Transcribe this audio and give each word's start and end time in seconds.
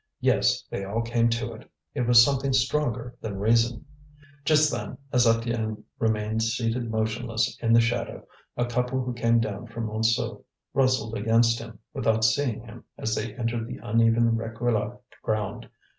Yes, 0.19 0.63
they 0.67 0.83
all 0.83 1.03
came 1.03 1.29
to 1.29 1.53
it; 1.53 1.69
it 1.93 2.07
was 2.07 2.25
something 2.25 2.53
stronger 2.53 3.15
than 3.21 3.37
reason. 3.37 3.85
Just 4.43 4.71
then, 4.71 4.97
as 5.13 5.27
Étienne 5.27 5.83
remained 5.99 6.41
seated 6.41 6.89
motionless 6.89 7.55
in 7.61 7.71
the 7.71 7.81
shadow, 7.81 8.25
a 8.57 8.65
couple 8.65 9.03
who 9.03 9.13
came 9.13 9.39
down 9.39 9.67
from 9.67 9.85
Montsou 9.85 10.43
rustled 10.73 11.15
against 11.15 11.59
him 11.59 11.77
without 11.93 12.25
seeing 12.25 12.61
him 12.61 12.83
as 12.97 13.13
they 13.13 13.35
entered 13.35 13.67
the 13.67 13.77
uneven 13.77 14.31
Réquillart 14.31 14.97
ground. 15.21 15.69